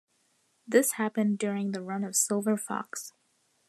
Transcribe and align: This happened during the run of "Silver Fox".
This 0.67 0.93
happened 0.93 1.37
during 1.37 1.73
the 1.73 1.81
run 1.83 2.03
of 2.03 2.15
"Silver 2.15 2.57
Fox". 2.57 3.13